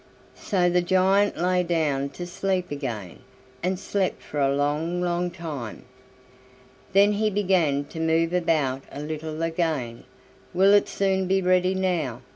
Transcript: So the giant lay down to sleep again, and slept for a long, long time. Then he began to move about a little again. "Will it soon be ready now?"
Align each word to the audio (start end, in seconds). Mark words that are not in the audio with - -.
So 0.41 0.67
the 0.67 0.81
giant 0.81 1.37
lay 1.37 1.61
down 1.61 2.09
to 2.17 2.25
sleep 2.25 2.71
again, 2.71 3.19
and 3.61 3.77
slept 3.77 4.23
for 4.23 4.39
a 4.39 4.51
long, 4.55 4.99
long 4.99 5.29
time. 5.29 5.83
Then 6.91 7.11
he 7.13 7.29
began 7.29 7.85
to 7.85 7.99
move 7.99 8.33
about 8.33 8.81
a 8.91 8.99
little 8.99 9.43
again. 9.43 10.05
"Will 10.55 10.73
it 10.73 10.89
soon 10.89 11.27
be 11.27 11.39
ready 11.39 11.75
now?" 11.75 12.21